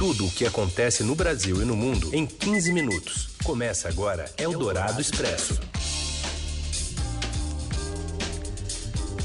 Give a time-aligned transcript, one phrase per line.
[0.00, 3.28] Tudo o que acontece no Brasil e no mundo em 15 minutos.
[3.44, 5.60] Começa agora Eldorado Expresso.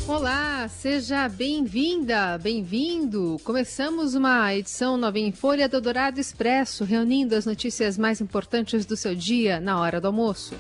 [0.06, 3.38] Olá, seja bem-vinda, bem-vindo.
[3.46, 8.98] Começamos uma edição nova em Folha do Eldorado Expresso, reunindo as notícias mais importantes do
[8.98, 10.56] seu dia na hora do almoço.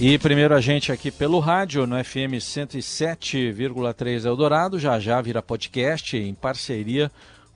[0.00, 6.16] E primeiro a gente aqui pelo rádio, no FM 107,3 Eldorado, já já vira podcast
[6.16, 7.14] em parceria com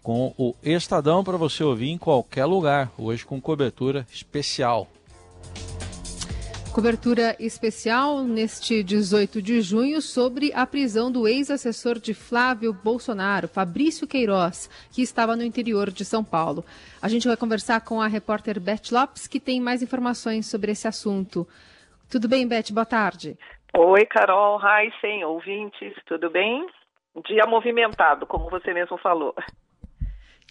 [0.08, 4.86] o Estadão para você ouvir em qualquer lugar, hoje com cobertura especial.
[6.74, 14.06] Cobertura especial neste 18 de junho sobre a prisão do ex-assessor de Flávio Bolsonaro, Fabrício
[14.06, 16.64] Queiroz, que estava no interior de São Paulo.
[17.02, 20.88] A gente vai conversar com a repórter Beth Lopes, que tem mais informações sobre esse
[20.88, 21.46] assunto.
[22.10, 22.72] Tudo bem, Beth?
[22.72, 23.36] Boa tarde.
[23.76, 26.66] Oi, Carol, Heisen, ouvintes, tudo bem?
[27.26, 29.34] Dia movimentado, como você mesmo falou.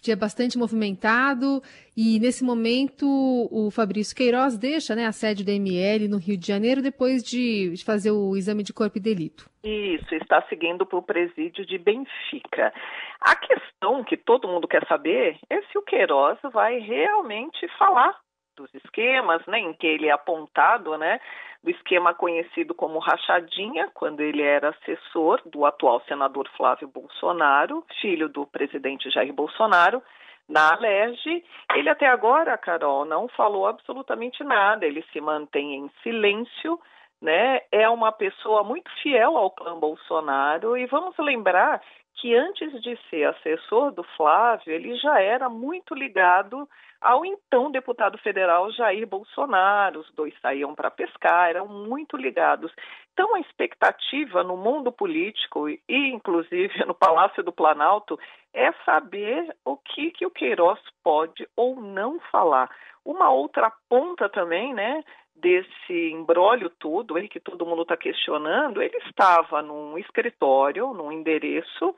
[0.08, 1.60] Dia bastante movimentado
[1.94, 3.04] e nesse momento
[3.52, 7.74] o Fabrício Queiroz deixa né, a sede da ML no Rio de Janeiro depois de
[7.84, 9.50] fazer o exame de corpo e delito.
[9.62, 12.72] Isso, está seguindo para o presídio de Benfica.
[13.20, 18.18] A questão que todo mundo quer saber é se o Queiroz vai realmente falar
[18.56, 21.20] dos esquemas, né, em que ele é apontado, né,
[21.68, 28.26] do esquema conhecido como rachadinha, quando ele era assessor do atual senador Flávio Bolsonaro, filho
[28.26, 30.02] do presidente Jair Bolsonaro,
[30.48, 31.44] na Alerj.
[31.74, 36.80] Ele até agora, Carol, não falou absolutamente nada, ele se mantém em silêncio,
[37.20, 37.60] né?
[37.70, 41.80] É uma pessoa muito fiel ao clã Bolsonaro e vamos lembrar
[42.20, 46.68] que antes de ser assessor do Flávio, ele já era muito ligado
[47.00, 50.00] ao então deputado federal Jair Bolsonaro.
[50.00, 52.72] Os dois saíam para pescar, eram muito ligados.
[53.12, 58.18] Então, a expectativa no mundo político e, inclusive, no Palácio do Planalto
[58.52, 62.68] é saber o que, que o Queiroz pode ou não falar.
[63.04, 65.02] Uma outra ponta também, né,
[65.40, 71.94] desse embrólio todo, aí que todo mundo está questionando, ele estava num escritório, num endereço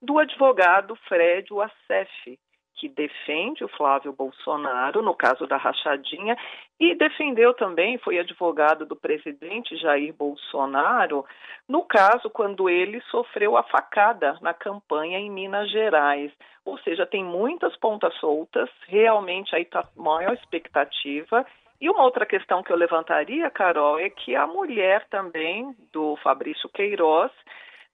[0.00, 2.38] do advogado Fred Wassef,
[2.82, 6.36] que defende o Flávio Bolsonaro, no caso da rachadinha,
[6.80, 11.24] e defendeu também, foi advogado do presidente Jair Bolsonaro,
[11.68, 16.32] no caso quando ele sofreu a facada na campanha em Minas Gerais.
[16.64, 21.46] Ou seja, tem muitas pontas soltas, realmente aí está maior expectativa.
[21.82, 26.70] E uma outra questão que eu levantaria, Carol, é que a mulher também do Fabrício
[26.72, 27.32] Queiroz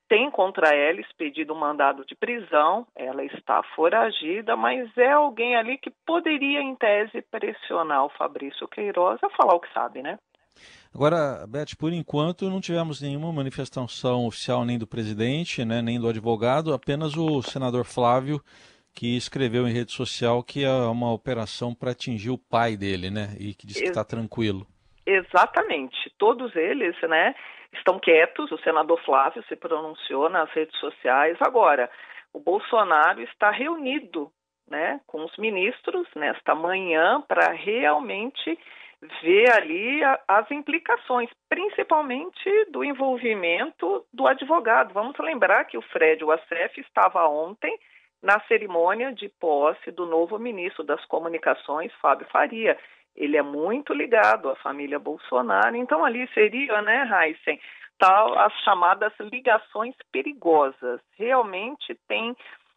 [0.06, 5.78] tem contra ela expedido um mandado de prisão, ela está foragida, mas é alguém ali
[5.78, 10.18] que poderia, em tese, pressionar o Fabrício Queiroz a falar o que sabe, né?
[10.94, 16.08] Agora, Beth, por enquanto não tivemos nenhuma manifestação oficial nem do presidente, né, nem do
[16.08, 18.38] advogado, apenas o senador Flávio
[18.98, 23.28] que escreveu em rede social que é uma operação para atingir o pai dele, né,
[23.38, 24.66] e que disse que está tranquilo.
[25.06, 27.32] Exatamente, todos eles, né,
[27.72, 28.50] estão quietos.
[28.50, 31.36] O senador Flávio se pronunciou nas redes sociais.
[31.40, 31.88] Agora,
[32.32, 34.32] o Bolsonaro está reunido
[34.68, 38.58] né, com os ministros nesta manhã para realmente
[39.22, 44.92] ver ali a, as implicações, principalmente do envolvimento do advogado.
[44.92, 47.78] Vamos lembrar que o Fred Wassef estava ontem
[48.22, 52.76] na cerimônia de posse do novo ministro das Comunicações, Fábio Faria
[53.18, 57.60] ele é muito ligado à família Bolsonaro, então ali seria, né, Heisen,
[57.98, 61.00] tal as chamadas ligações perigosas.
[61.16, 62.36] Realmente tem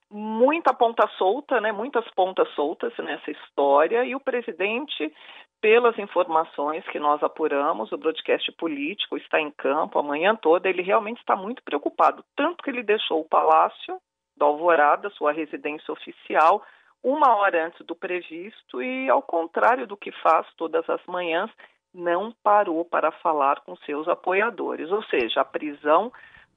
[0.09, 5.13] muita ponta solta, né, muitas pontas soltas nessa história e o presidente
[5.61, 10.81] pelas informações que nós apuramos, o broadcast político está em campo a manhã toda, ele
[10.81, 14.01] realmente está muito preocupado, tanto que ele deixou o Palácio
[14.35, 16.63] da Alvorada, sua residência oficial,
[17.03, 21.49] uma hora antes do previsto e, ao contrário do que faz todas as manhãs,
[21.93, 24.89] não parou para falar com seus apoiadores.
[24.91, 26.11] Ou seja, a prisão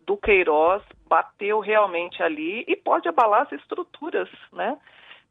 [0.07, 4.79] do Queiroz bateu realmente ali e pode abalar as estruturas, né?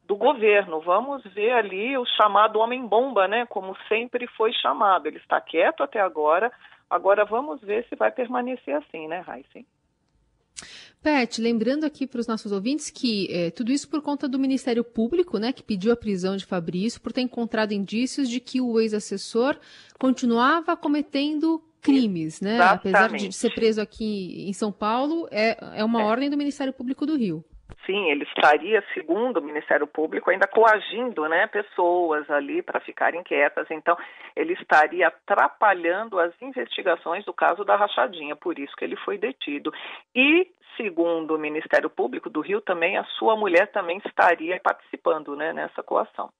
[0.04, 0.80] Do governo.
[0.80, 3.46] Vamos ver ali o chamado homem-bomba, né?
[3.46, 5.06] Como sempre foi chamado.
[5.06, 6.52] Ele está quieto até agora.
[6.90, 9.64] Agora vamos ver se vai permanecer assim, né, Heisen?
[11.04, 14.82] Pet, lembrando aqui para os nossos ouvintes que é, tudo isso por conta do Ministério
[14.82, 18.80] Público, né, que pediu a prisão de Fabrício por ter encontrado indícios de que o
[18.80, 19.54] ex-assessor
[19.98, 22.58] continuava cometendo crimes, né?
[22.58, 26.04] Apesar de ser preso aqui em São Paulo, é, é uma é.
[26.06, 27.44] ordem do Ministério Público do Rio.
[27.84, 33.66] sim, ele estaria, segundo o Ministério Público, ainda coagindo né, pessoas ali para ficarem quietas.
[33.70, 33.94] Então,
[34.34, 39.70] ele estaria atrapalhando as investigações do caso da rachadinha, por isso que ele foi detido.
[40.14, 45.52] E, segundo o Ministério Público do Rio, também a sua mulher também estaria participando né,
[45.52, 46.30] nessa coação.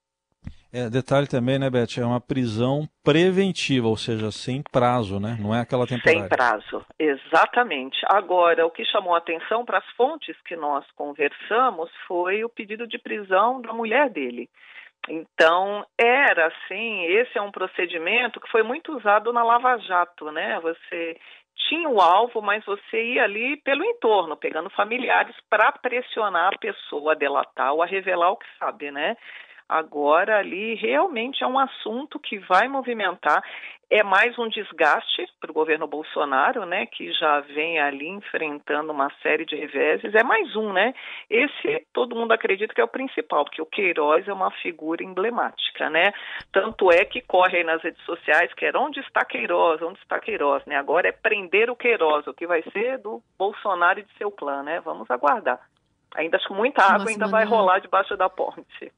[0.72, 2.00] É, detalhe também, né, Beth?
[2.00, 5.38] É uma prisão preventiva, ou seja, sem prazo, né?
[5.40, 6.18] Não é aquela temporária.
[6.18, 7.96] Sem prazo, exatamente.
[8.06, 12.88] Agora, o que chamou a atenção para as fontes que nós conversamos foi o pedido
[12.88, 14.50] de prisão da mulher dele.
[15.08, 20.58] Então, era assim, esse é um procedimento que foi muito usado na Lava Jato, né?
[20.60, 21.16] Você
[21.68, 27.12] tinha o alvo, mas você ia ali pelo entorno, pegando familiares para pressionar a pessoa
[27.12, 29.16] a delatar ou a revelar o que sabe, né?
[29.68, 33.42] Agora, ali, realmente é um assunto que vai movimentar.
[33.90, 39.10] É mais um desgaste para o governo Bolsonaro, né, que já vem ali enfrentando uma
[39.22, 40.14] série de reveses.
[40.14, 40.94] É mais um, né?
[41.28, 45.90] Esse todo mundo acredita que é o principal, porque o Queiroz é uma figura emblemática,
[45.90, 46.12] né?
[46.52, 50.18] Tanto é que corre aí nas redes sociais que era onde está Queiroz, onde está
[50.18, 50.76] Queiroz, né?
[50.76, 54.62] Agora é prender o Queiroz, o que vai ser do Bolsonaro e de seu clã,
[54.62, 54.80] né?
[54.80, 55.60] Vamos aguardar.
[56.14, 58.92] Ainda acho que muita água Nossa, ainda vai rolar debaixo da ponte.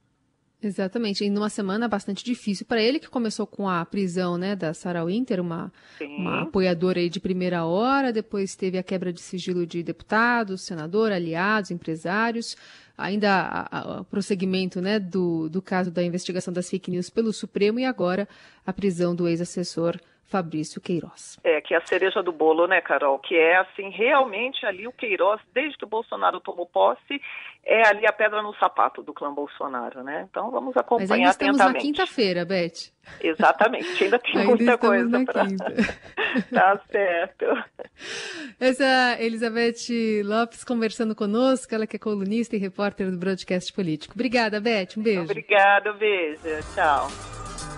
[0.62, 4.72] Exatamente, em uma semana bastante difícil para ele, que começou com a prisão né, da
[4.72, 5.70] Sarah Winter, uma,
[6.00, 11.12] uma apoiadora aí de primeira hora, depois teve a quebra de sigilo de deputados, senador,
[11.12, 12.56] aliados, empresários,
[12.96, 13.68] ainda
[14.00, 18.26] o prosseguimento né, do, do caso da investigação das fake news pelo Supremo e agora
[18.64, 21.38] a prisão do ex-assessor Fabrício Queiroz.
[21.44, 23.19] É, que é a cereja do bolo, né, Carol?
[23.19, 27.20] Que é, assim, realmente ali o Queiroz, desde que o Bolsonaro tomou posse,
[27.64, 30.26] é ali a pedra no sapato do clã Bolsonaro, né?
[30.28, 31.75] Então vamos acompanhar Mas ainda estamos atentamente.
[31.75, 32.93] na quinta-feira, Beth.
[33.20, 35.44] Exatamente, ainda tem ainda muita coisa para.
[36.52, 37.44] tá certo.
[38.58, 38.84] Essa
[39.19, 44.14] é Elizabeth Lopes conversando conosco, ela que é colunista e repórter do Broadcast Político.
[44.14, 44.96] Obrigada, Beth.
[44.96, 45.23] Um beijo.
[45.23, 46.40] Obrigada, um beijo.
[46.75, 47.75] Tchau.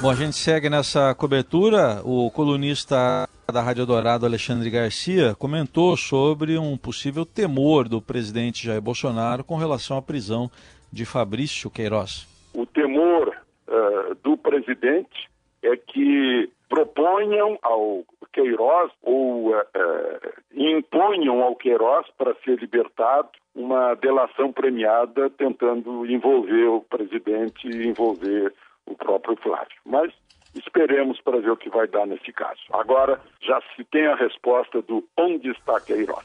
[0.00, 2.02] Bom, a gente segue nessa cobertura.
[2.04, 8.82] O colunista da Rádio Dourado, Alexandre Garcia, comentou sobre um possível temor do presidente Jair
[8.82, 10.50] Bolsonaro com relação à prisão
[10.92, 12.26] de Fabrício Queiroz.
[12.54, 13.28] O temor
[13.68, 15.30] uh, do presidente
[15.62, 23.94] é que proponham ao Queiroz ou uh, uh, imponham ao Queiroz para ser libertado uma
[23.94, 28.52] delação premiada tentando envolver o presidente e envolver
[28.86, 29.76] o próprio Flávio.
[29.84, 30.12] Mas
[30.54, 32.60] esperemos para ver o que vai dar nesse caso.
[32.72, 36.24] Agora já se tem a resposta do onde está Queiroz.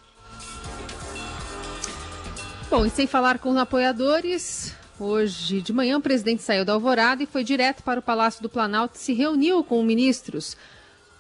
[2.70, 7.24] Bom, e sem falar com os apoiadores, hoje de manhã o presidente saiu da Alvorada
[7.24, 10.56] e foi direto para o Palácio do Planalto e se reuniu com ministros.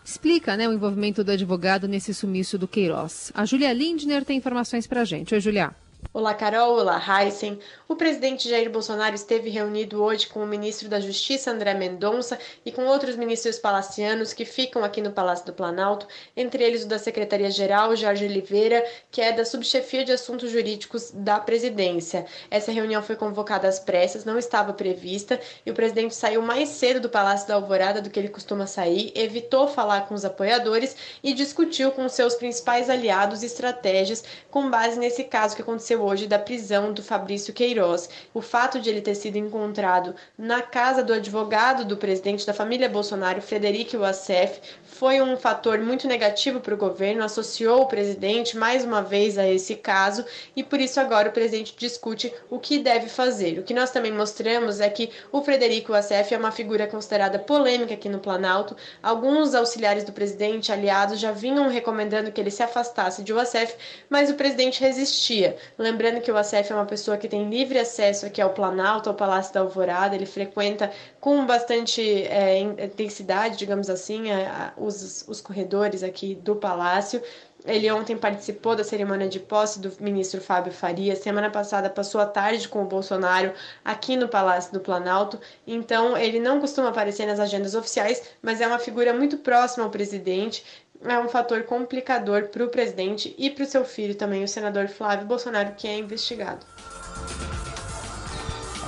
[0.05, 3.31] Explica né, o envolvimento do advogado nesse sumiço do Queiroz.
[3.33, 5.33] A Julia Lindner tem informações para a gente.
[5.33, 5.71] Oi, Julia.
[6.13, 6.77] Olá, Carol.
[6.77, 7.59] Olá, Heisen.
[7.87, 12.71] O presidente Jair Bolsonaro esteve reunido hoje com o ministro da Justiça, André Mendonça, e
[12.71, 16.07] com outros ministros palacianos que ficam aqui no Palácio do Planalto,
[16.37, 21.37] entre eles o da Secretaria-Geral, Jorge Oliveira, que é da Subchefia de Assuntos Jurídicos da
[21.37, 22.25] Presidência.
[22.49, 27.01] Essa reunião foi convocada às pressas, não estava prevista, e o presidente saiu mais cedo
[27.01, 31.33] do Palácio da Alvorada do que ele costuma sair, evitou falar com os apoiadores e
[31.33, 36.37] discutiu com seus principais aliados estratégias com base nesse caso que aconteceu aconteceu hoje da
[36.37, 38.09] prisão do Fabrício Queiroz.
[38.33, 42.87] O fato de ele ter sido encontrado na casa do advogado do presidente da família
[42.87, 48.83] Bolsonaro, Frederico Wassef, foi um fator muito negativo para o governo, associou o presidente mais
[48.83, 50.25] uma vez a esse caso
[50.55, 53.59] e por isso agora o presidente discute o que deve fazer.
[53.59, 57.93] O que nós também mostramos é que o Frederico Wassef é uma figura considerada polêmica
[57.93, 58.75] aqui no Planalto.
[59.01, 63.75] Alguns auxiliares do presidente, aliados, já vinham recomendando que ele se afastasse de Wassef,
[64.09, 65.55] mas o presidente resistia.
[65.77, 69.15] Lembrando que o ACF é uma pessoa que tem livre acesso aqui ao Planalto, ao
[69.15, 76.03] Palácio da Alvorada, ele frequenta com bastante é, intensidade, digamos assim, é, os, os corredores
[76.03, 77.21] aqui do Palácio.
[77.65, 81.15] Ele ontem participou da cerimônia de posse do ministro Fábio Faria.
[81.15, 85.39] Semana passada passou a tarde com o Bolsonaro aqui no Palácio do Planalto.
[85.67, 89.91] Então, ele não costuma aparecer nas agendas oficiais, mas é uma figura muito próxima ao
[89.91, 90.63] presidente
[91.01, 94.89] é um fator complicador para o presidente e para o seu filho também, o senador
[94.89, 96.65] Flávio Bolsonaro, que é investigado.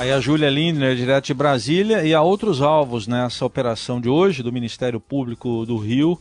[0.01, 4.41] Aí a Júlia Lindner, direto de Brasília, e há outros alvos nessa operação de hoje
[4.41, 6.19] do Ministério Público do Rio,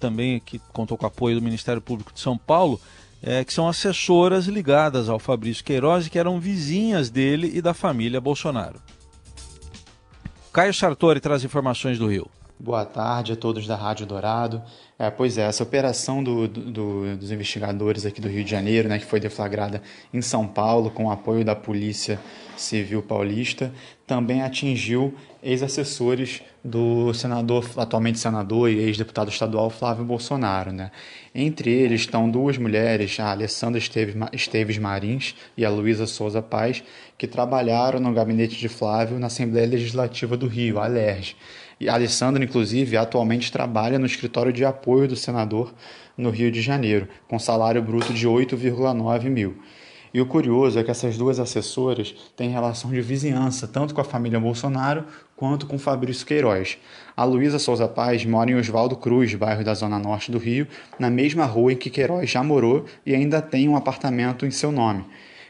[0.00, 2.80] também que contou com o apoio do Ministério Público de São Paulo,
[3.22, 8.18] é, que são assessoras ligadas ao Fabrício Queiroz que eram vizinhas dele e da família
[8.18, 8.80] Bolsonaro.
[10.50, 12.30] Caio Sartori traz informações do Rio.
[12.60, 14.60] Boa tarde a todos da Rádio Dourado.
[14.98, 18.98] É, pois é, essa operação do, do, dos investigadores aqui do Rio de Janeiro, né,
[18.98, 19.80] que foi deflagrada
[20.12, 22.18] em São Paulo com o apoio da Polícia
[22.56, 23.72] Civil Paulista,
[24.08, 30.72] também atingiu ex-assessores do senador, atualmente senador e ex-deputado estadual Flávio Bolsonaro.
[30.72, 30.90] Né?
[31.32, 33.80] Entre eles estão duas mulheres, a Alessandra
[34.32, 36.82] Esteves Marins e a Luísa Souza Paz,
[37.16, 41.36] que trabalharam no gabinete de Flávio na Assembleia Legislativa do Rio, a ALERJ.
[41.80, 45.72] E a Alessandra, inclusive, atualmente trabalha no escritório de apoio do senador
[46.16, 49.56] no Rio de Janeiro, com salário bruto de 8,9 mil.
[50.12, 54.04] E o curioso é que essas duas assessoras têm relação de vizinhança, tanto com a
[54.04, 55.04] família Bolsonaro
[55.36, 56.78] quanto com Fabrício Queiroz.
[57.16, 60.66] A Luísa Souza Paz mora em Oswaldo Cruz, bairro da Zona Norte do Rio,
[60.98, 64.72] na mesma rua em que Queiroz já morou e ainda tem um apartamento em seu
[64.72, 65.04] nome.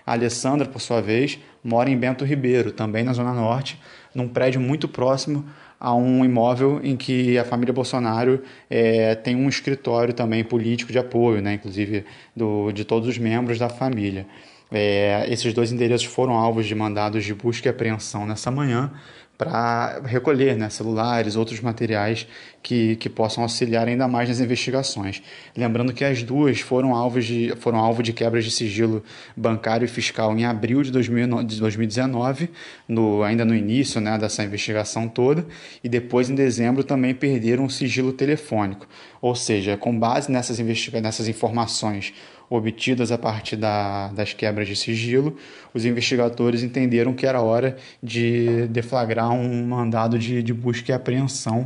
[0.05, 3.81] A Alessandra, por sua vez, mora em Bento Ribeiro, também na Zona Norte,
[4.15, 5.45] num prédio muito próximo
[5.81, 10.99] a um imóvel em que a família Bolsonaro é, tem um escritório também político de
[10.99, 12.05] apoio, né, inclusive
[12.35, 14.27] do, de todos os membros da família.
[14.71, 18.93] É, esses dois endereços foram alvos de mandados de busca e apreensão nessa manhã
[19.39, 22.27] para recolher né, celulares, outros materiais
[22.61, 25.23] que, que possam auxiliar ainda mais nas investigações.
[25.57, 29.01] Lembrando que as duas foram, alvos de, foram alvo de quebras de sigilo
[29.37, 32.51] bancário e fiscal em abril de, 2019,
[32.89, 35.47] no, ainda no início né, dessa investigação toda,
[35.85, 38.89] e depois em dezembro também perderam o sigilo telefônico.
[39.23, 42.13] Ou seja, com base nessas, nessas informações
[42.51, 45.37] obtidas a partir da, das quebras de sigilo,
[45.75, 51.65] os investigadores entenderam que era hora de deflagrar um mandado de, de busca e apreensão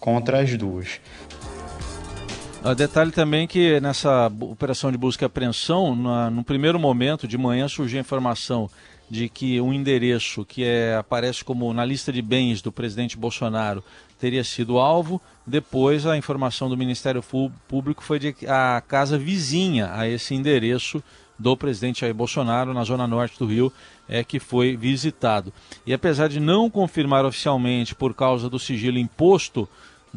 [0.00, 1.00] contra as duas.
[2.64, 7.36] Uh, detalhe também que nessa operação de busca e apreensão, na, no primeiro momento de
[7.36, 8.70] manhã surgiu a informação
[9.14, 13.82] de que um endereço que é, aparece como na lista de bens do presidente Bolsonaro
[14.18, 15.22] teria sido alvo.
[15.46, 17.22] Depois, a informação do Ministério
[17.68, 21.00] Público foi de que a casa vizinha a esse endereço
[21.38, 23.72] do presidente Jair Bolsonaro, na zona norte do Rio,
[24.08, 25.52] é que foi visitado.
[25.86, 29.68] E apesar de não confirmar oficialmente por causa do sigilo imposto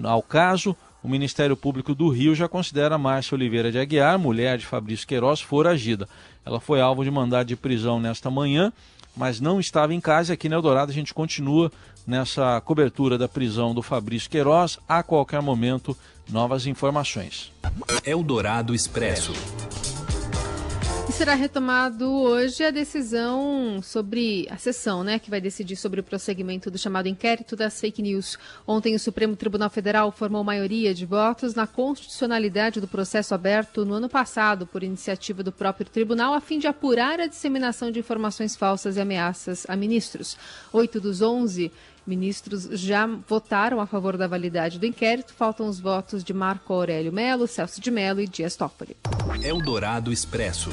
[0.03, 4.65] ao caso, o Ministério Público do Rio já considera Márcia Oliveira de Aguiar, mulher de
[4.65, 6.07] Fabrício Queiroz, foragida.
[6.45, 8.71] Ela foi alvo de mandado de prisão nesta manhã,
[9.15, 10.33] mas não estava em casa.
[10.33, 11.71] Aqui na Eldorado a gente continua
[12.05, 14.79] nessa cobertura da prisão do Fabrício Queiroz.
[14.87, 15.95] A qualquer momento,
[16.29, 17.51] novas informações.
[18.05, 19.33] Eldorado Expresso.
[21.17, 26.69] Será retomado hoje a decisão sobre a sessão, né, que vai decidir sobre o prosseguimento
[26.69, 28.37] do chamado inquérito das fake news.
[28.67, 33.95] Ontem o Supremo Tribunal Federal formou maioria de votos na constitucionalidade do processo aberto no
[33.95, 38.55] ano passado por iniciativa do próprio tribunal a fim de apurar a disseminação de informações
[38.55, 40.37] falsas e ameaças a ministros.
[40.71, 41.71] Oito dos onze
[42.05, 45.33] Ministros já votaram a favor da validade do inquérito.
[45.33, 48.95] Faltam os votos de Marco Aurélio Melo, Celso de Mello e Dias Toffoli.
[49.43, 50.69] Eldorado Expresso.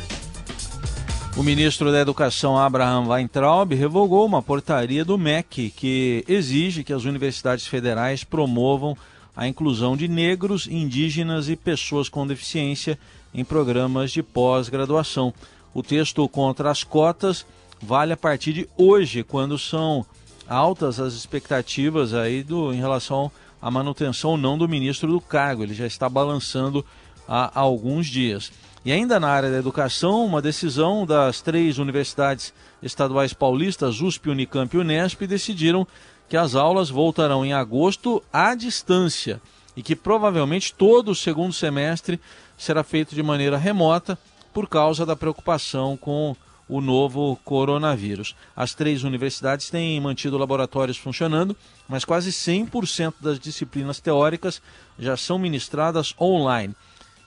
[1.36, 7.02] O ministro da Educação, Abraham Weintraub, revogou uma portaria do MEC que exige que as
[7.02, 8.96] universidades federais promovam
[9.36, 12.96] a inclusão de negros, indígenas e pessoas com deficiência
[13.34, 15.34] em programas de pós-graduação.
[15.74, 17.44] O texto contra as cotas
[17.82, 20.06] vale a partir de hoje, quando são
[20.48, 23.28] altas as expectativas aí do, em relação
[23.60, 25.64] à manutenção ou não do ministro do cargo.
[25.64, 26.86] Ele já está balançando
[27.26, 28.52] há alguns dias.
[28.84, 34.76] E ainda na área da educação, uma decisão das três universidades estaduais paulistas, USP, Unicamp
[34.76, 35.86] e Unesp, decidiram
[36.28, 39.40] que as aulas voltarão em agosto à distância
[39.74, 42.20] e que provavelmente todo o segundo semestre
[42.58, 44.18] será feito de maneira remota
[44.52, 46.36] por causa da preocupação com
[46.68, 48.36] o novo coronavírus.
[48.54, 51.56] As três universidades têm mantido laboratórios funcionando,
[51.88, 54.60] mas quase 100% das disciplinas teóricas
[54.98, 56.74] já são ministradas online.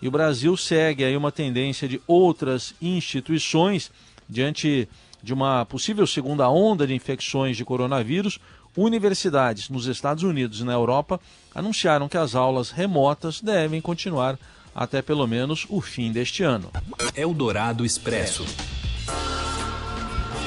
[0.01, 3.91] E o Brasil segue aí uma tendência de outras instituições
[4.29, 4.87] diante
[5.23, 8.39] de uma possível segunda onda de infecções de coronavírus.
[8.75, 11.19] Universidades nos Estados Unidos e na Europa
[11.53, 14.37] anunciaram que as aulas remotas devem continuar
[14.75, 16.69] até pelo menos o fim deste ano.
[17.15, 18.45] Eldorado Expresso.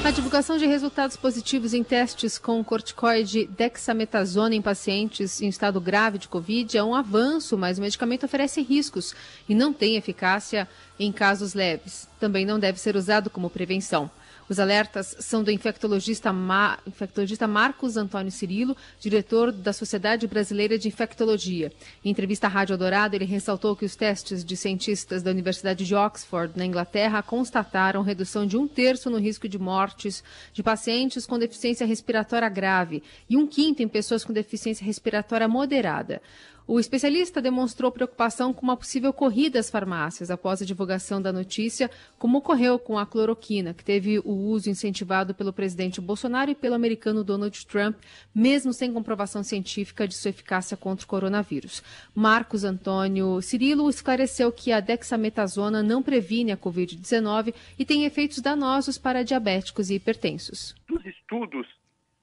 [0.03, 6.17] A divulgação de resultados positivos em testes com corticoide dexametasona em pacientes em estado grave
[6.17, 9.13] de Covid é um avanço, mas o medicamento oferece riscos
[9.47, 10.67] e não tem eficácia
[10.99, 12.09] em casos leves.
[12.19, 14.09] Também não deve ser usado como prevenção.
[14.51, 16.77] Os alertas são do infectologista, Ma...
[16.85, 21.71] infectologista Marcos Antônio Cirilo, diretor da Sociedade Brasileira de Infectologia.
[22.03, 25.95] Em entrevista à Rádio Dourado, ele ressaltou que os testes de cientistas da Universidade de
[25.95, 31.39] Oxford, na Inglaterra, constataram redução de um terço no risco de mortes de pacientes com
[31.39, 36.21] deficiência respiratória grave e um quinto em pessoas com deficiência respiratória moderada.
[36.67, 41.89] O especialista demonstrou preocupação com uma possível corrida às farmácias após a divulgação da notícia,
[42.19, 46.75] como ocorreu com a cloroquina, que teve o uso incentivado pelo presidente Bolsonaro e pelo
[46.75, 47.97] americano Donald Trump,
[48.33, 51.83] mesmo sem comprovação científica de sua eficácia contra o coronavírus.
[52.13, 58.97] Marcos Antônio Cirilo esclareceu que a dexametasona não previne a Covid-19 e tem efeitos danosos
[58.97, 60.75] para diabéticos e hipertensos.
[60.91, 61.67] Os estudos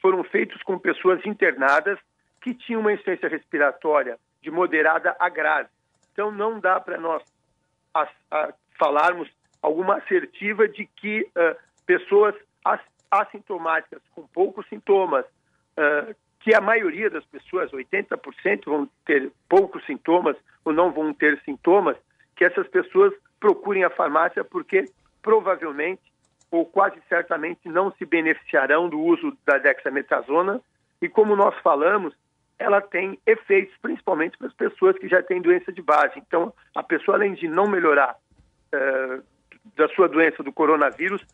[0.00, 1.98] foram feitos com pessoas internadas
[2.40, 5.68] que tinham uma insuficiência respiratória de moderada a grave.
[6.12, 7.22] Então, não dá para nós
[7.94, 9.28] a, a falarmos
[9.62, 12.34] alguma assertiva de que uh, pessoas
[13.10, 20.36] assintomáticas com poucos sintomas, uh, que a maioria das pessoas, 80%, vão ter poucos sintomas
[20.64, 21.96] ou não vão ter sintomas,
[22.36, 24.88] que essas pessoas procurem a farmácia porque
[25.22, 26.02] provavelmente
[26.50, 30.60] ou quase certamente não se beneficiarão do uso da dexametasona
[31.00, 32.14] e como nós falamos,
[32.58, 36.14] ela tem efeitos, principalmente para as pessoas que já têm doença de base.
[36.16, 38.16] Então, a pessoa, além de não melhorar
[38.74, 39.22] uh,
[39.76, 41.24] da sua doença do coronavírus,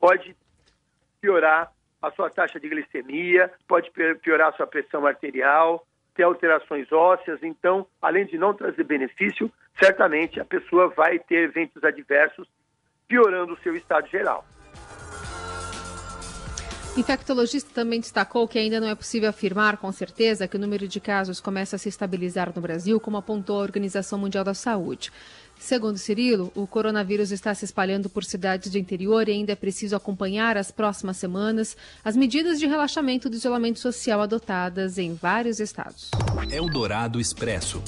[0.00, 0.36] pode
[1.20, 1.70] piorar
[2.02, 7.40] a sua taxa de glicemia, pode piorar a sua pressão arterial, ter alterações ósseas.
[7.42, 12.48] Então, além de não trazer benefício, certamente a pessoa vai ter eventos adversos,
[13.06, 14.44] piorando o seu estado geral.
[16.94, 21.00] Infectologista também destacou que ainda não é possível afirmar com certeza que o número de
[21.00, 25.10] casos começa a se estabilizar no Brasil, como apontou a Organização Mundial da Saúde.
[25.58, 29.96] Segundo Cirilo, o coronavírus está se espalhando por cidades do interior e ainda é preciso
[29.96, 36.10] acompanhar as próximas semanas as medidas de relaxamento do isolamento social adotadas em vários estados.
[36.50, 37.82] Eldorado Expresso.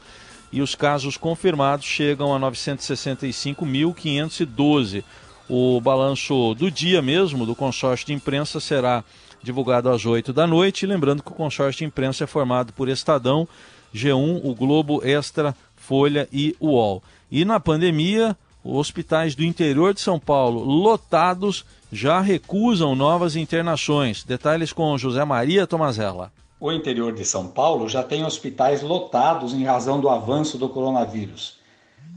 [0.51, 5.03] e os casos confirmados chegam a 965.512.
[5.49, 9.03] O balanço do dia mesmo do consórcio de imprensa será
[9.41, 10.85] divulgado às 8 da noite.
[10.85, 13.47] Lembrando que o consórcio de imprensa é formado por Estadão,
[13.93, 15.53] G1, o Globo Extra,
[15.91, 17.03] Folha e UOL.
[17.29, 24.23] E na pandemia, hospitais do interior de São Paulo lotados já recusam novas internações.
[24.23, 26.31] Detalhes com José Maria Tomazella.
[26.61, 31.57] O interior de São Paulo já tem hospitais lotados em razão do avanço do coronavírus.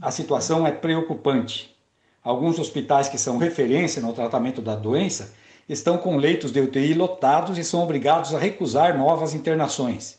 [0.01, 1.75] A situação é preocupante.
[2.23, 5.33] Alguns hospitais que são referência no tratamento da doença
[5.67, 10.17] estão com leitos de UTI lotados e são obrigados a recusar novas internações.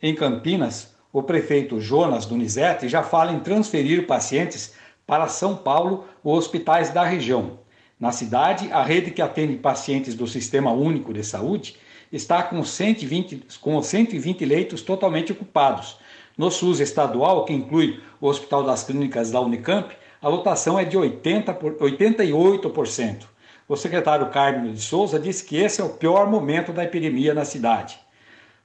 [0.00, 4.74] Em Campinas, o prefeito Jonas Donizete já fala em transferir pacientes
[5.06, 7.58] para São Paulo ou hospitais da região.
[7.98, 11.76] Na cidade, a rede que atende pacientes do Sistema Único de Saúde
[12.12, 15.96] está com 120, com 120 leitos totalmente ocupados.
[16.36, 20.98] No SUS estadual, que inclui o Hospital das Clínicas da Unicamp, a lotação é de
[20.98, 23.22] 80 por, 88%.
[23.66, 27.46] O secretário Carmen de Souza disse que esse é o pior momento da epidemia na
[27.46, 28.04] cidade.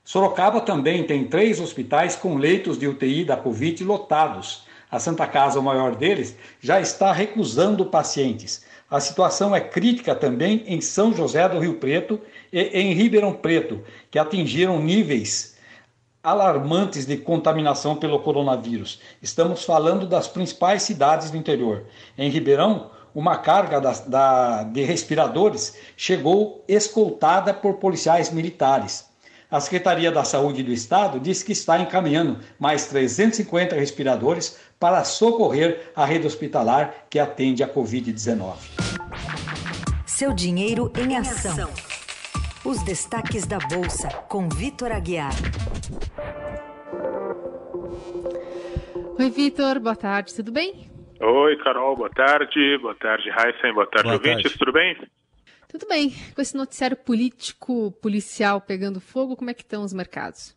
[0.03, 4.65] Sorocaba também tem três hospitais com leitos de UTI da Covid lotados.
[4.89, 8.65] A Santa Casa, o maior deles, já está recusando pacientes.
[8.89, 12.19] A situação é crítica também em São José do Rio Preto
[12.51, 15.55] e em Ribeirão Preto, que atingiram níveis
[16.21, 18.99] alarmantes de contaminação pelo coronavírus.
[19.21, 21.85] Estamos falando das principais cidades do interior.
[22.17, 29.10] Em Ribeirão, uma carga da, da, de respiradores chegou escoltada por policiais militares.
[29.51, 35.91] A Secretaria da Saúde do Estado diz que está encaminhando mais 350 respiradores para socorrer
[35.93, 38.55] a rede hospitalar que atende a Covid-19.
[40.05, 41.69] Seu dinheiro em ação.
[42.63, 45.33] Os destaques da Bolsa, com Vitor Aguiar.
[49.19, 50.89] Oi, Vitor, boa tarde, tudo bem?
[51.19, 52.77] Oi, Carol, boa tarde.
[52.77, 54.57] Boa tarde, Heisen, boa tarde, boa ouvintes, tarde.
[54.57, 54.95] tudo bem?
[55.71, 56.09] Tudo bem.
[56.35, 60.53] Com esse noticiário político, policial pegando fogo, como é que estão os mercados?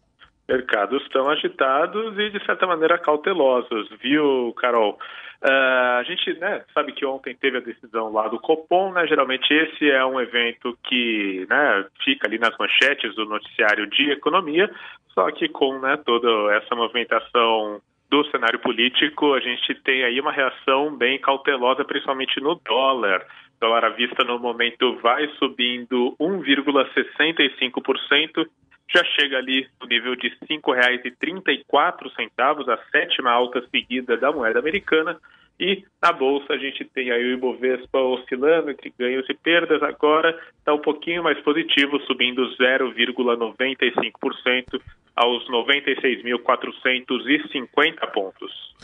[0.48, 4.98] Mercados estão agitados e, de certa maneira, cautelosos, viu, Carol?
[5.40, 9.06] Uh, a gente né, sabe que ontem teve a decisão lá do Copom, né?
[9.06, 14.68] Geralmente esse é um evento que né, fica ali nas manchetes do noticiário de economia,
[15.12, 20.32] só que com né, toda essa movimentação do cenário político, a gente tem aí uma
[20.32, 23.26] reação bem cautelosa, principalmente no dólar.
[23.60, 28.46] Dólar à vista no momento vai subindo 1,65%,
[28.92, 35.18] já chega ali no nível de R$ 5,34, a sétima alta seguida da moeda americana.
[35.58, 40.38] E na bolsa a gente tem aí o Ibovespa oscilando entre ganhos e perdas, agora
[40.58, 44.80] está um pouquinho mais positivo, subindo 0,95%
[45.14, 48.74] aos 96.450 pontos.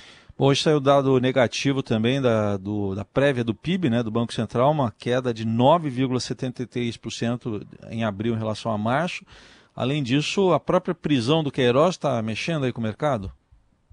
[0.42, 4.70] Hoje saiu dado negativo também da, do, da prévia do PIB, né, do Banco Central,
[4.70, 9.22] uma queda de 9,73% em abril em relação a março.
[9.76, 13.30] Além disso, a própria prisão do Queiroz está mexendo aí com o mercado?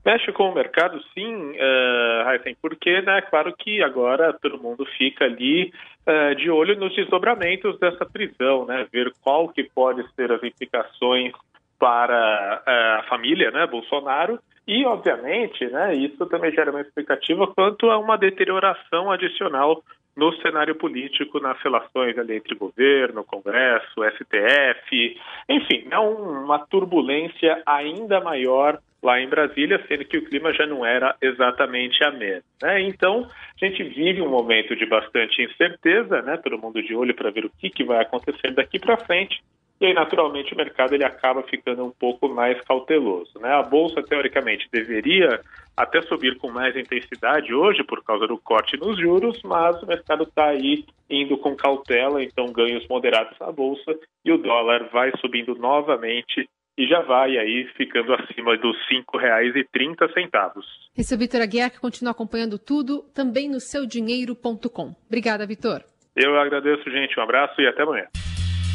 [0.05, 5.73] Mexe com o mercado, sim, uh, porque, né, claro que agora todo mundo fica ali
[6.07, 11.33] uh, de olho nos desdobramentos dessa prisão, né, ver qual que pode ser as implicações
[11.77, 17.89] para uh, a família, né, Bolsonaro, e, obviamente, né, isso também gera uma expectativa quanto
[17.89, 19.82] a uma deterioração adicional
[20.15, 28.19] no cenário político, nas relações ali entre governo, Congresso, STF, enfim, é uma turbulência ainda
[28.19, 32.43] maior lá em Brasília, sendo que o clima já não era exatamente a mesma.
[32.62, 32.82] Né?
[32.82, 36.36] Então, a gente vive um momento de bastante incerteza, né?
[36.38, 39.41] todo mundo de olho para ver o que, que vai acontecer daqui para frente,
[39.80, 43.40] e aí, naturalmente, o mercado ele acaba ficando um pouco mais cauteloso.
[43.40, 43.50] Né?
[43.50, 45.40] A Bolsa, teoricamente, deveria
[45.76, 50.24] até subir com mais intensidade hoje por causa do corte nos juros, mas o mercado
[50.24, 55.54] está aí indo com cautela, então ganhos moderados na Bolsa e o dólar vai subindo
[55.54, 60.63] novamente e já vai aí ficando acima dos R$ 5,30.
[60.98, 64.96] Esse é o Vitor Aguiar, que continua acompanhando tudo também no seudinheiro.com.
[65.06, 65.84] Obrigada, Vitor.
[66.16, 67.20] Eu agradeço, gente.
[67.20, 68.08] Um abraço e até amanhã.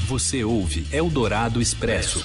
[0.09, 2.19] Você ouve Eldorado Expresso.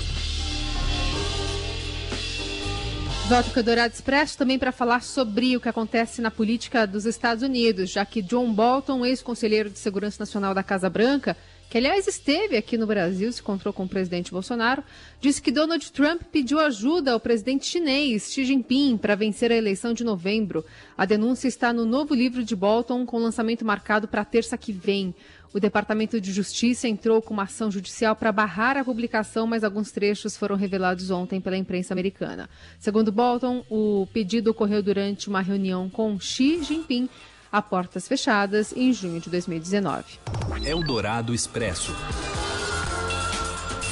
[3.30, 7.06] Volto com o Eldorado Expresso também para falar sobre o que acontece na política dos
[7.06, 11.38] Estados Unidos, já que John Bolton, ex-conselheiro de Segurança Nacional da Casa Branca,
[11.70, 14.82] que aliás esteve aqui no Brasil, se encontrou com o presidente Bolsonaro,
[15.20, 19.94] disse que Donald Trump pediu ajuda ao presidente chinês Xi Jinping para vencer a eleição
[19.94, 20.66] de novembro.
[20.98, 25.14] A denúncia está no novo livro de Bolton, com lançamento marcado para terça que vem.
[25.58, 29.92] O Departamento de Justiça entrou com uma ação judicial para barrar a publicação, mas alguns
[29.92, 32.48] trechos foram revelados ontem pela imprensa americana.
[32.78, 37.10] Segundo Bolton, o pedido ocorreu durante uma reunião com Xi Jinping
[37.52, 40.20] a portas fechadas em junho de 2019.
[40.64, 41.92] Eldorado Expresso.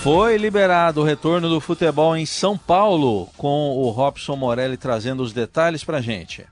[0.04, 5.34] Foi liberado o retorno do futebol em São Paulo, com o Robson Morelli trazendo os
[5.34, 6.46] detalhes para gente.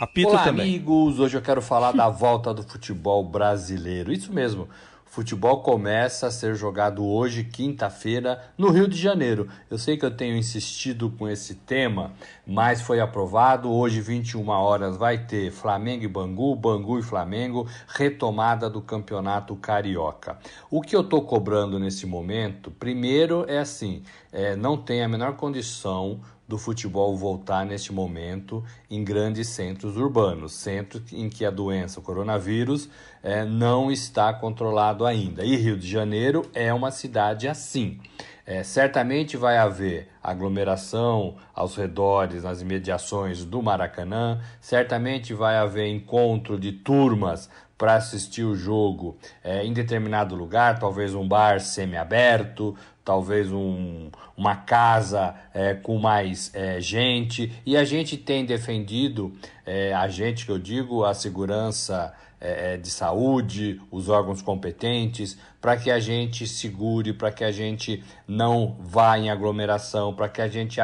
[0.00, 0.66] Apito Olá, também.
[0.66, 1.20] amigos.
[1.20, 4.12] Hoje eu quero falar da volta do futebol brasileiro.
[4.12, 4.68] Isso mesmo
[5.14, 9.48] futebol começa a ser jogado hoje, quinta-feira, no Rio de Janeiro.
[9.70, 12.10] Eu sei que eu tenho insistido com esse tema,
[12.44, 13.70] mas foi aprovado.
[13.72, 20.36] Hoje, 21 horas, vai ter Flamengo e Bangu, Bangu e Flamengo, retomada do Campeonato Carioca.
[20.68, 24.02] O que eu estou cobrando nesse momento, primeiro é assim:
[24.32, 30.52] é, não tem a menor condição do futebol voltar neste momento em grandes centros urbanos,
[30.52, 32.88] centros em que a doença, o coronavírus,
[33.22, 35.44] é, não está controlado ainda.
[35.44, 37.98] E Rio de Janeiro é uma cidade assim.
[38.46, 46.60] É, certamente vai haver aglomeração aos redores, nas imediações do Maracanã, certamente vai haver encontro
[46.60, 53.52] de turmas para assistir o jogo é, em determinado lugar, talvez um bar semi-aberto, talvez
[53.52, 57.52] um, uma casa é, com mais é, gente.
[57.66, 59.32] E a gente tem defendido,
[59.66, 65.38] é, a gente que eu digo, a segurança é, é, de saúde, os órgãos competentes,
[65.60, 70.40] para que a gente segure, para que a gente não vá em aglomeração, para que
[70.40, 70.78] a gente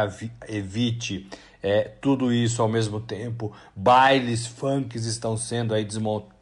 [0.48, 1.28] evite
[1.62, 3.52] é, tudo isso ao mesmo tempo.
[3.74, 6.39] Bailes, funks estão sendo aí desmontados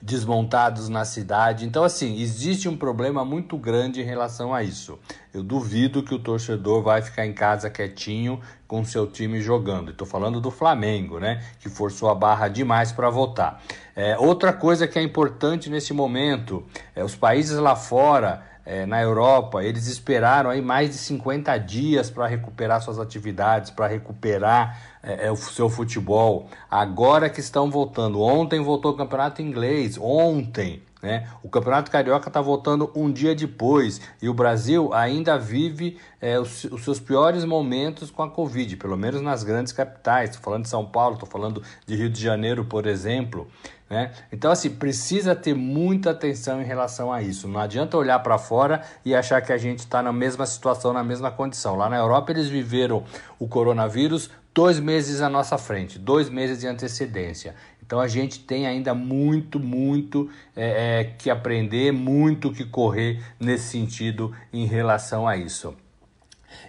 [0.00, 1.64] desmontados na cidade.
[1.64, 4.98] Então, assim, existe um problema muito grande em relação a isso.
[5.32, 9.90] Eu duvido que o torcedor vai ficar em casa quietinho com seu time jogando.
[9.90, 11.42] Estou falando do Flamengo, né?
[11.60, 13.62] Que forçou a barra demais para votar.
[13.94, 19.00] É, outra coisa que é importante nesse momento é os países lá fora é, na
[19.02, 25.26] Europa, eles esperaram aí mais de 50 dias para recuperar suas atividades, para recuperar é,
[25.26, 26.48] é, o seu futebol.
[26.70, 28.20] Agora que estão voltando.
[28.20, 30.82] Ontem voltou o campeonato inglês, ontem.
[31.02, 31.28] Né?
[31.42, 36.62] O Campeonato Carioca está voltando um dia depois e o Brasil ainda vive é, os,
[36.64, 40.30] os, seus piores momentos com a Covid, pelo menos nas grandes capitais.
[40.30, 43.48] Estou falando de São Paulo, estou falando de Rio de Janeiro, por exemplo.
[43.90, 44.12] Né?
[44.32, 47.48] Então, assim, precisa ter muita atenção em relação a isso.
[47.48, 51.02] Não adianta olhar para fora e achar que a gente está na mesma situação, na
[51.02, 51.76] mesma condição.
[51.76, 53.04] Lá na Europa, eles viveram
[53.38, 57.54] o coronavírus dois meses à nossa frente, dois meses de antecedência.
[57.84, 63.64] Então a gente tem ainda muito, muito é, é, que aprender, muito que correr nesse
[63.70, 65.74] sentido em relação a isso.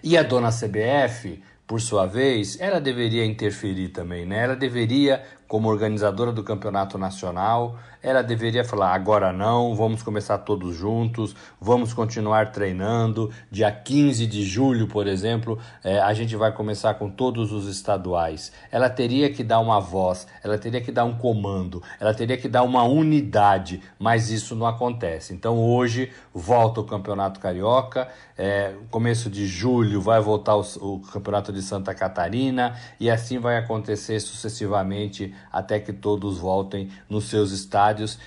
[0.02, 4.44] E a dona CBF, por sua vez, ela deveria interferir também, né?
[4.44, 10.76] Ela deveria, como organizadora do campeonato nacional, ela deveria falar: agora não, vamos começar todos
[10.76, 13.30] juntos, vamos continuar treinando.
[13.50, 18.52] Dia 15 de julho, por exemplo, é, a gente vai começar com todos os estaduais.
[18.70, 22.48] Ela teria que dar uma voz, ela teria que dar um comando, ela teria que
[22.48, 25.32] dar uma unidade, mas isso não acontece.
[25.32, 31.52] Então hoje volta o Campeonato Carioca, é, começo de julho vai voltar o, o Campeonato
[31.52, 37.93] de Santa Catarina e assim vai acontecer sucessivamente até que todos voltem nos seus estádios
[37.94, 38.18] estádios,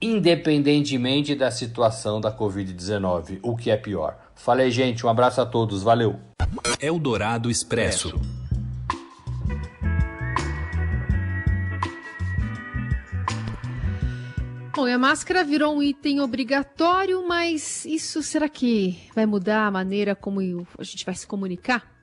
[0.00, 4.18] independentemente da situação da Covid-19, o que é pior.
[4.34, 6.20] Falei, gente, um abraço a todos, valeu.
[6.80, 8.20] Eldorado Expresso.
[14.76, 20.14] Bom, a máscara virou um item obrigatório, mas isso será que vai mudar a maneira
[20.14, 20.40] como
[20.78, 21.98] a gente vai se comunicar?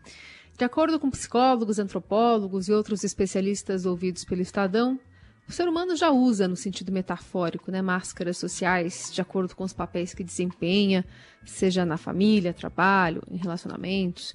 [0.58, 5.00] De acordo com psicólogos, antropólogos e outros especialistas ouvidos pelo Estadão,
[5.48, 9.74] o ser humano já usa, no sentido metafórico, né, máscaras sociais de acordo com os
[9.74, 11.06] papéis que desempenha,
[11.46, 14.34] seja na família, trabalho, em relacionamentos,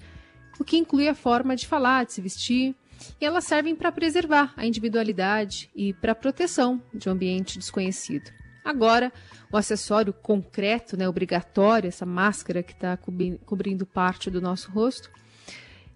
[0.58, 2.76] o que inclui a forma de falar, de se vestir,
[3.20, 8.30] e elas servem para preservar a individualidade e para proteção de um ambiente desconhecido.
[8.62, 9.10] Agora,
[9.50, 12.98] o acessório concreto, né, obrigatório, essa máscara que está
[13.46, 15.10] cobrindo parte do nosso rosto,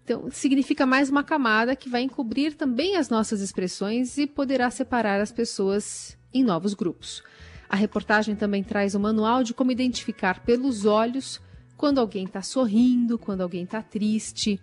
[0.04, 5.18] então, significa mais uma camada que vai encobrir também as nossas expressões e poderá separar
[5.18, 7.22] as pessoas em novos grupos.
[7.70, 11.40] A reportagem também traz um manual de como identificar pelos olhos
[11.74, 14.60] quando alguém está sorrindo, quando alguém está triste.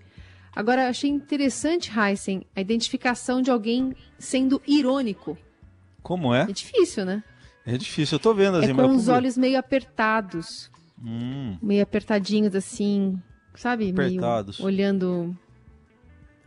[0.56, 5.36] Agora, achei interessante, Heisen, a identificação de alguém sendo irônico.
[6.04, 6.44] Como é?
[6.44, 7.24] É difícil, né?
[7.66, 10.70] É difícil, eu tô vendo as É com os olhos meio apertados.
[11.04, 11.58] Hum.
[11.62, 13.20] Meio apertadinhos, assim,
[13.56, 13.92] sabe?
[13.92, 14.60] Apertados.
[14.60, 15.38] Meio olhando,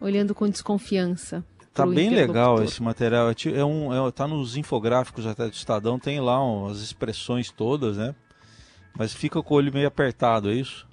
[0.01, 1.45] olhando com desconfiança.
[1.73, 3.31] Tá bem legal esse material.
[3.31, 7.51] É, é um, é, tá nos infográficos até do Estadão, tem lá um, as expressões
[7.51, 8.15] todas, né?
[8.97, 10.87] Mas fica com o olho meio apertado, é isso?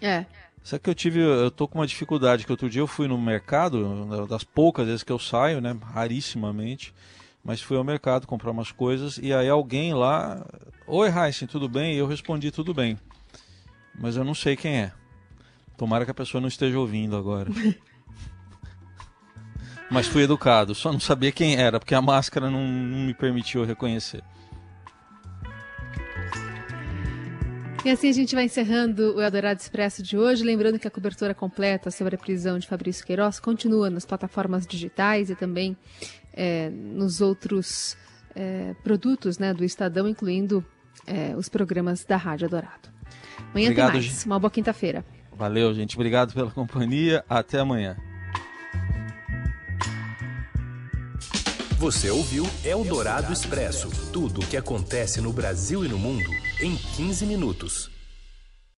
[0.00, 0.26] É.
[0.62, 3.16] Sabe que eu tive, eu tô com uma dificuldade, que outro dia eu fui no
[3.16, 6.92] mercado, das poucas vezes que eu saio, né, rarissimamente,
[7.44, 10.44] mas fui ao mercado comprar umas coisas e aí alguém lá,
[10.86, 11.94] oi Heisen, tudo bem?
[11.94, 12.98] E eu respondi tudo bem
[14.00, 14.92] mas eu não sei quem é.
[15.76, 17.50] Tomara que a pessoa não esteja ouvindo agora.
[19.90, 23.64] mas fui educado, só não sabia quem era, porque a máscara não, não me permitiu
[23.64, 24.22] reconhecer.
[27.82, 31.34] E assim a gente vai encerrando o Eldorado Expresso de hoje, lembrando que a cobertura
[31.34, 35.74] completa sobre a prisão de Fabrício Queiroz continua nas plataformas digitais e também
[36.34, 37.96] é, nos outros
[38.34, 40.62] é, produtos né, do Estadão, incluindo
[41.06, 42.89] é, os programas da Rádio Dourado.
[43.50, 44.04] Amanhã Obrigado, tem mais.
[44.04, 44.26] Gente.
[44.26, 45.04] Uma boa quinta-feira.
[45.32, 45.96] Valeu, gente.
[45.96, 47.24] Obrigado pela companhia.
[47.28, 47.96] Até amanhã.
[51.78, 57.24] Você ouviu Eldorado Expresso tudo o que acontece no Brasil e no mundo em 15
[57.24, 57.99] minutos.